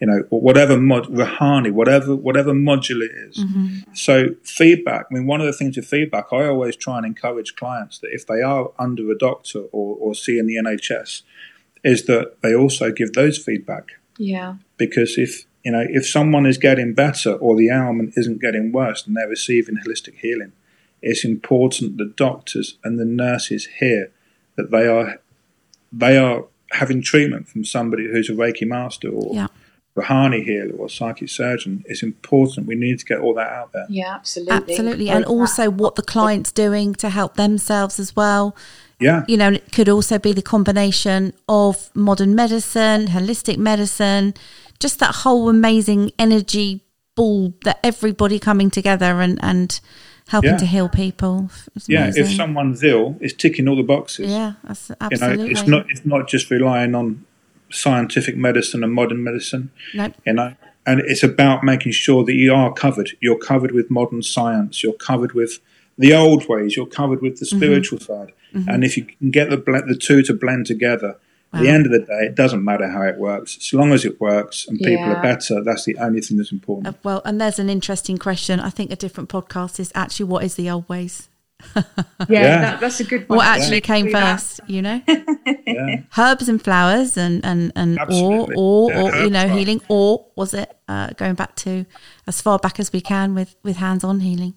[0.00, 3.38] you know, or whatever mod, Rahanni, whatever whatever module it is.
[3.38, 3.92] Mm-hmm.
[3.94, 5.06] So feedback.
[5.10, 8.10] I mean, one of the things with feedback, I always try and encourage clients that
[8.12, 11.22] if they are under a doctor or, or seeing the NHS,
[11.82, 13.92] is that they also give those feedback.
[14.18, 14.56] Yeah.
[14.76, 19.06] Because if you know if someone is getting better or the ailment isn't getting worse
[19.06, 20.52] and they're receiving holistic healing,
[21.02, 24.12] it's important the doctors and the nurses hear
[24.56, 25.20] that they are
[25.92, 29.46] they are having treatment from somebody who's a Reiki master or yeah.
[29.98, 32.66] Rahanni healer or psychic surgeon, it's important.
[32.66, 33.86] We need to get all that out there.
[33.88, 34.74] Yeah, absolutely.
[34.74, 35.10] Absolutely.
[35.10, 38.56] And also what the client's doing to help themselves as well.
[39.00, 39.24] Yeah.
[39.28, 44.34] You know, it could also be the combination of modern medicine, holistic medicine,
[44.80, 46.84] just that whole amazing energy
[47.14, 49.80] ball that everybody coming together and, and
[50.28, 50.56] helping yeah.
[50.58, 51.50] to heal people.
[51.86, 54.30] yeah, if someone's ill, it's ticking all the boxes.
[54.30, 54.54] Yeah,
[55.00, 55.48] absolutely.
[55.48, 57.24] You know, it's not it's not just relying on
[57.70, 59.70] scientific medicine and modern medicine.
[59.94, 60.14] Nope.
[60.26, 60.54] You know,
[60.86, 63.10] and it's about making sure that you are covered.
[63.20, 64.82] You're covered with modern science.
[64.82, 65.60] You're covered with
[65.98, 66.76] the old ways.
[66.76, 67.58] You're covered with the mm-hmm.
[67.58, 68.12] spiritual mm-hmm.
[68.12, 68.32] side.
[68.54, 68.70] Mm-hmm.
[68.70, 71.18] And if you can get the the two to blend together,
[71.52, 71.60] wow.
[71.60, 73.58] at the end of the day, it doesn't matter how it works.
[73.58, 75.14] As long as it works and people yeah.
[75.14, 76.86] are better, that's the only thing that's important.
[76.86, 78.58] Uh, well, and there's an interesting question.
[78.58, 81.28] I think a different podcast is actually what is the old ways?
[81.76, 81.84] yeah,
[82.28, 82.60] yeah.
[82.60, 83.38] That, that's a good one.
[83.38, 83.80] What actually yeah.
[83.80, 85.02] came first, you know?
[85.66, 86.02] yeah.
[86.16, 90.76] Herbs and flowers and, and, and or, or, or you know, healing, or was it
[90.88, 91.84] uh, going back to
[92.26, 94.54] as far back as we can with, with hands on healing?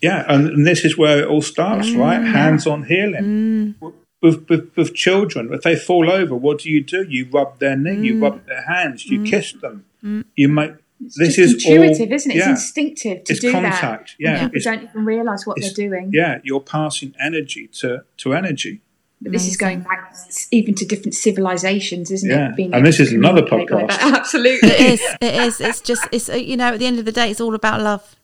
[0.00, 1.98] Yeah, and, and, this is where it all starts, mm.
[1.98, 2.22] right?
[2.22, 3.74] Hands on healing.
[3.80, 3.92] Mm.
[4.22, 7.04] With, with, with, children, if they fall over, what do you do?
[7.06, 8.04] You rub their knee, mm.
[8.04, 9.28] you rub their hands, you mm.
[9.28, 10.24] kiss them, mm.
[10.34, 10.72] you make
[11.04, 12.36] it's this is intuitive, all, isn't it?
[12.36, 14.14] It's instinctive to it's do contact, that.
[14.18, 16.10] Yeah, people don't even realise what they're doing.
[16.12, 18.82] Yeah, you're passing energy to to energy.
[19.20, 20.14] But this is going back
[20.50, 22.50] even to different civilizations, isn't yeah.
[22.50, 22.56] it?
[22.56, 23.88] Being and this is another podcast.
[23.88, 25.16] Like Absolutely, it is.
[25.20, 25.60] It is.
[25.60, 26.06] It's just.
[26.12, 26.74] It's you know.
[26.74, 28.16] At the end of the day, it's all about love.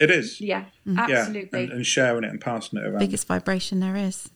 [0.00, 0.40] It is.
[0.40, 0.98] Yeah, mm.
[0.98, 1.50] absolutely.
[1.52, 3.00] Yeah, and, and, sharing it and passing it around.
[3.00, 4.30] Biggest vibration there is.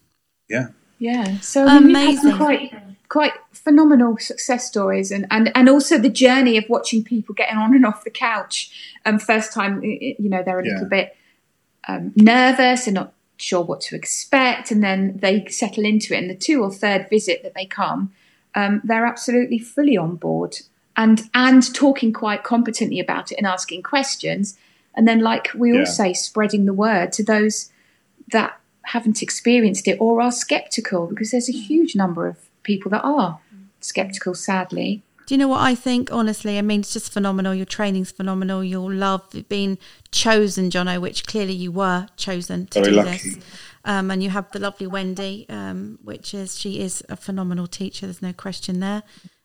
[0.49, 0.69] Yeah.
[0.99, 1.39] Yeah.
[1.41, 2.37] So I mean, amazing.
[2.37, 2.73] quite
[3.13, 7.75] quite phenomenal success stories and, and, and also the journey of watching people getting on
[7.75, 8.71] and off the couch.
[9.05, 10.73] Um, first time, you know, they're a yeah.
[10.73, 11.15] little bit
[11.87, 16.21] um, nervous and not sure what to expect, and then they settle into it.
[16.21, 18.13] And the two or third visit that they come,
[18.55, 20.61] um, they're absolutely fully on board
[20.97, 24.57] and and talking quite competently about it and asking questions.
[24.95, 25.81] And then, like we Yeah.
[25.81, 27.71] all say, spreading the word to those
[28.31, 33.03] that haven't experienced it or are skeptical, because there's a huge number of people that
[33.05, 33.39] are
[33.81, 35.03] skeptical, sadly.
[35.27, 36.13] Do you know what I think?
[36.13, 37.55] Honestly, I mean, it's just phenomenal.
[37.55, 38.63] Your training's phenomenal.
[38.65, 39.79] Your love being
[40.11, 43.11] chosen, Jono, which clearly you were chosen to Very do lucky.
[43.31, 43.39] this.
[43.85, 48.07] Um, and you have the lovely Wendy, um, which is she is a phenomenal teacher.
[48.07, 49.03] There's no question there.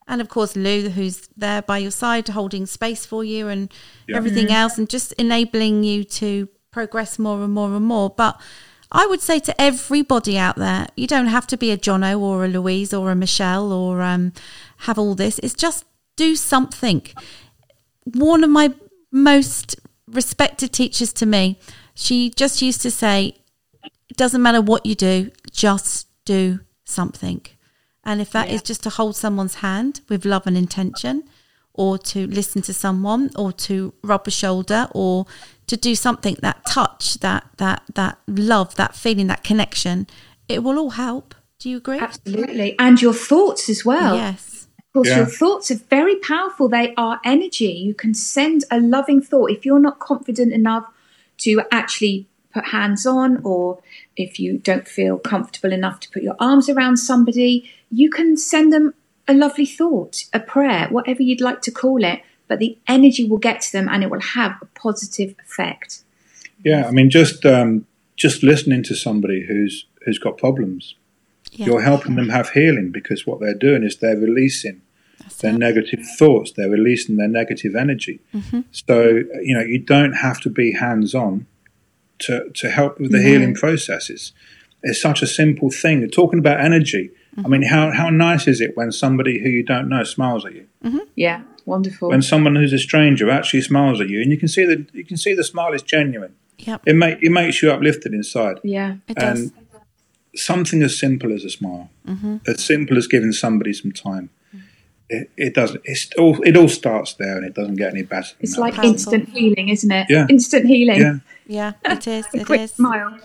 [0.08, 3.72] And of course, Lou, who's there by your side, holding space for you and
[4.08, 4.18] Yeah.
[4.18, 8.10] everything else, and just enabling you to progress more and more and more.
[8.10, 8.40] But
[8.92, 12.46] I would say to everybody out there, you don't have to be a Jono or
[12.46, 14.34] a Louise or a Michelle or um,
[14.80, 15.40] have all this.
[15.40, 17.06] It's just do something.
[18.06, 18.74] One of my
[19.12, 19.76] most
[20.08, 21.60] respected teachers to me,
[21.94, 23.36] she just used to say,
[23.84, 27.46] it doesn't matter what you do, just do something.
[28.04, 31.24] And if that is just to hold someone's hand with love and intention,
[31.74, 35.26] or to listen to someone, or to rub a shoulder, or
[35.68, 40.08] to do something that touch, that that that love, that feeling, that connection,
[40.48, 41.36] it will all help.
[41.60, 42.00] Do you agree?
[42.00, 42.76] Absolutely.
[42.80, 44.16] And your thoughts as well.
[44.16, 44.68] Yes.
[44.80, 45.18] Of course, Yeah.
[45.18, 46.70] your thoughts are very powerful.
[46.70, 47.72] They are energy.
[47.72, 49.52] You can send a loving thought.
[49.52, 50.86] If you're not confident enough
[51.40, 53.80] to actually put hands on, or
[54.16, 58.72] if you don't feel comfortable enough to put your arms around somebody, you can send
[58.72, 58.94] them
[59.28, 62.22] a lovely thought, a prayer, whatever you'd like to call it.
[62.48, 66.04] But the energy will get to them and it will have a positive effect.
[66.64, 70.96] Yeah, I mean, just um, just listening to somebody who's who's got problems,
[71.52, 71.66] Yeah.
[71.68, 74.82] you're helping them have healing because what they're doing is they're releasing
[75.20, 75.58] That's their it.
[75.60, 78.20] negative thoughts, they're releasing their negative energy.
[78.34, 78.62] Mm-hmm.
[78.72, 81.46] So you know, you don't have to be hands on
[82.20, 83.24] to to help with the No.
[83.30, 84.32] healing processes.
[84.84, 86.08] It's it's such a simple thing.
[86.10, 87.46] Talking about energy, Mm-hmm.
[87.46, 90.54] I mean, how how nice is it when somebody who you don't know smiles at
[90.56, 90.66] you?
[91.16, 92.10] Yeah, wonderful.
[92.10, 95.06] When someone who's a stranger actually smiles at you, and you can see that you
[95.06, 96.34] can see the smile is genuine.
[96.58, 96.82] Yep.
[96.88, 98.58] It make it makes you uplifted inside.
[98.64, 98.96] yeah.
[99.08, 99.40] It does.
[99.42, 99.52] And
[100.36, 102.38] something as simple as a smile, Mm-hmm.
[102.48, 104.30] as simple as giving somebody some time,
[105.10, 105.82] it, it doesn't.
[105.86, 106.42] It's all.
[106.44, 108.36] It all starts there, and it doesn't get any better.
[108.40, 108.62] It's that.
[108.62, 108.92] like Powerful.
[108.94, 110.08] instant healing, isn't it?
[110.10, 110.26] Yeah.
[110.30, 111.00] Instant healing.
[111.02, 112.26] yeah, yeah, it is.
[112.34, 112.72] A It quick is.
[112.74, 113.20] smile.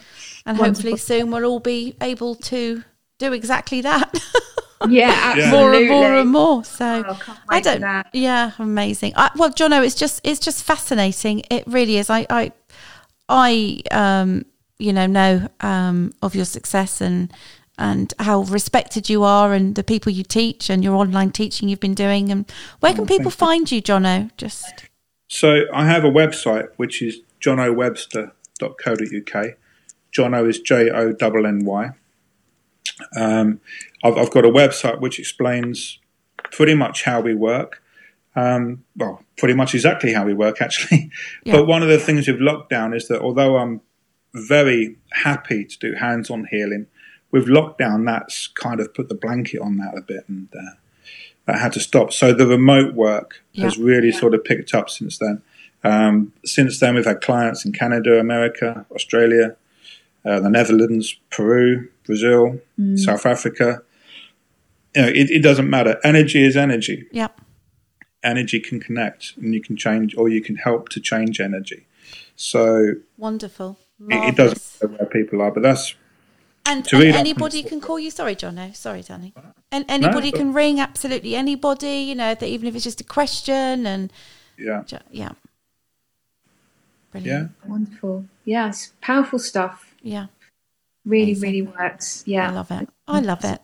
[0.45, 0.65] And Wonderful.
[0.91, 2.83] hopefully soon we'll all be able to
[3.19, 4.13] do exactly that.
[4.89, 5.51] Yeah, Yeah.
[5.51, 6.65] more and more and more.
[6.65, 7.19] So Oh,
[7.49, 7.81] I don't.
[7.81, 8.09] that.
[8.13, 9.13] Yeah, amazing.
[9.17, 11.43] I, well, Jono, it's just it's just fascinating.
[11.51, 12.11] It really is.
[12.11, 12.53] I I
[13.29, 14.45] I um
[14.79, 17.33] you know know um of your success and
[17.79, 21.81] and how respected you are and the people you teach and your online teaching you've
[21.81, 22.45] been doing and
[22.81, 24.31] where can people find you, Jono?
[24.37, 24.85] Just
[25.29, 29.47] So I have a website which is johnowebster.co.uk.
[30.13, 31.91] Jono is J O N N Y.
[33.17, 33.61] Um,
[34.05, 35.99] I've, I've got a website which explains
[36.51, 37.83] pretty much how we work.
[38.35, 41.11] Um, well, pretty much exactly how we work, actually.
[41.45, 41.57] Yeah.
[41.57, 43.81] But one of the things with lockdown is that although I'm
[44.35, 46.87] very happy to do hands-on healing,
[47.31, 50.75] with lockdown, that's kind of put the blanket on that a bit, and uh,
[51.47, 52.13] that had to stop.
[52.13, 53.85] So the remote work has Yeah.
[53.85, 55.43] really sort of picked up since then.
[55.85, 59.57] Um, since then, we've had clients in Canada, America, Australia,
[60.25, 62.99] uh, the Netherlands, Peru, Brazil, mm.
[62.99, 63.83] South Africa.
[64.95, 65.99] You know, it, it doesn't matter.
[66.05, 67.07] Energy is energy.
[67.13, 67.41] yep.
[68.25, 71.87] Energy can connect, and you can change, or you can help to change energy.
[72.37, 73.79] So Wonderful.
[74.09, 75.95] it, it doesn't matter where people are, but that's
[76.67, 78.11] And, To and anybody can call you.
[78.13, 78.55] Sorry, John.
[78.55, 79.35] No, sorry, Danny.
[79.73, 80.79] And anybody but- can ring.
[80.79, 81.97] Absolutely anybody.
[82.11, 84.13] You know, that even if it's just a question and
[84.57, 85.33] yeah, ju- yeah,
[87.15, 87.47] yeah.
[87.67, 88.27] Wonderful.
[88.45, 89.95] Yes, powerful stuff.
[90.03, 90.27] Yeah,
[91.05, 91.43] Really, Amazing.
[91.43, 92.23] really works.
[92.27, 92.49] Yeah.
[92.49, 92.89] I love it.
[93.09, 93.61] I love it.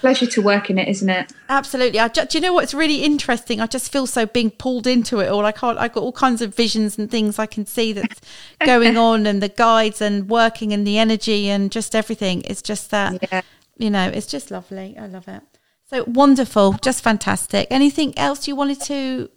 [0.00, 1.30] Pleasure to work in it, isn't it?
[1.50, 2.00] Absolutely.
[2.00, 3.60] I ju- do you know what's really interesting?
[3.60, 5.44] I just feel so being pulled into it all.
[5.44, 5.76] I can't.
[5.78, 8.20] I've got all kinds of visions and things I can see that's
[8.64, 12.42] going on, and the guides and working and the energy and just everything.
[12.46, 13.42] It's just that Yeah.
[13.76, 14.08] you know.
[14.08, 14.96] It's just lovely.
[14.98, 15.42] I love it.
[15.90, 16.72] So wonderful.
[16.80, 17.66] Just fantastic.
[17.70, 19.28] Anything else you wanted to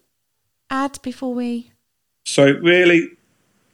[0.70, 1.72] add before we?
[2.26, 3.09] So really,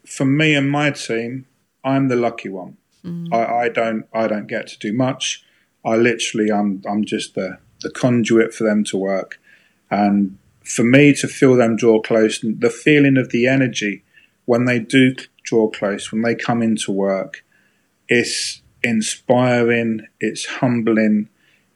[0.08, 1.46] for me and my team,
[1.84, 2.78] I'm the lucky one.
[3.04, 3.34] Mm.
[3.34, 5.43] I, I don't I don't get to do much.
[5.86, 9.39] I literally I'm I'm just the the conduit for them to work,
[9.89, 14.04] and for me to feel them draw close, the feeling of the energy
[14.45, 17.43] when they do draw close, when they come into work,
[18.08, 21.30] it's inspiring, it's humbling,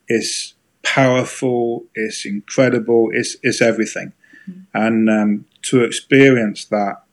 [0.08, 4.12] it's powerful, it's incredible, it's it's everything,
[4.50, 4.66] mm.
[4.74, 7.04] and um, to experience that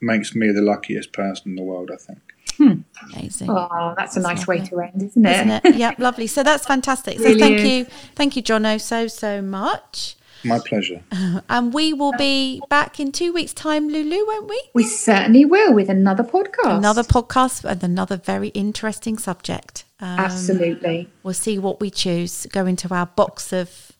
[0.00, 1.90] makes me the luckiest person in the world.
[1.92, 2.18] I think.
[2.56, 2.80] Hmm.
[3.12, 3.50] Amazing.
[3.50, 4.70] Oh, that's a That's nice way lovely.
[4.70, 5.32] to end, isn't it?
[5.32, 5.74] Isn't it?
[5.76, 6.26] Yeah, lovely.
[6.26, 7.18] So that's fantastic.
[7.18, 7.88] So thank Brilliant.
[7.88, 7.94] you.
[8.14, 10.16] Thank you, Jono, so, so much.
[10.44, 11.02] My pleasure.
[11.48, 14.60] And we will be back in two weeks' time, Lulu, won't we?
[14.74, 16.78] We certainly will with another podcast.
[16.78, 19.84] Another podcast and another very interesting subject.
[20.00, 21.08] Um, Absolutely.
[21.22, 22.46] We'll see what we choose.
[22.52, 23.92] Go into our box of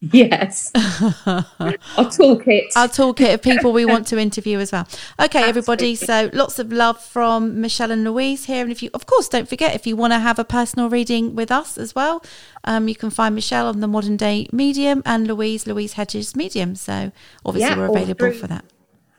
[0.12, 0.70] Yes.
[0.74, 2.72] I'll talk it.
[2.76, 4.86] our toolkit of people we want to interview as well.
[5.20, 5.96] Okay, everybody.
[5.96, 8.62] So lots of love from Michelle and Louise here.
[8.62, 11.34] And if you, of course, don't forget if you want to have a personal reading
[11.34, 12.22] with us as well,
[12.62, 16.76] um, you can find Michelle on the Modern Day Medium and Louise Louise Hedges Medium.
[16.76, 17.10] So
[17.44, 18.64] obviously Yeah, we're available through- for that.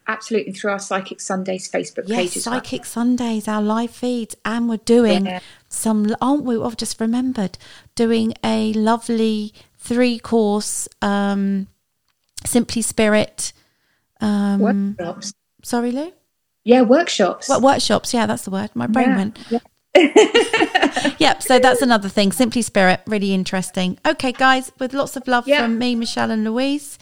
[0.08, 2.56] Absolutely through our Psychic Sundays Facebook Yes, page well.
[2.56, 5.40] Psychic Sundays, our live feeds, and we're doing Yeah.
[5.68, 6.16] some.
[6.20, 6.60] Aren't we?
[6.60, 7.60] I've just remembered
[7.94, 11.68] doing a lovely three course um,
[12.46, 13.54] Simply Spirit.
[14.22, 15.34] Um, workshops.
[15.64, 16.12] sorry, Lou.
[16.64, 17.50] Yeah, workshops.
[17.50, 18.14] What workshops?
[18.14, 18.70] Yeah, that's the word.
[18.76, 19.40] My brain Yeah, went.
[19.50, 19.60] yeah.
[21.20, 21.44] Yep.
[21.44, 22.32] So that's another thing.
[22.32, 23.98] Simply Spirit, really interesting.
[24.06, 25.62] Okay, guys, with lots of love Yeah.
[25.64, 26.98] from me, Michelle, and Louise.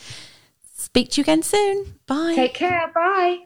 [0.76, 1.96] Speak to you again soon.
[2.08, 2.34] Bye.
[2.36, 2.92] Take care.
[2.94, 3.40] Bye.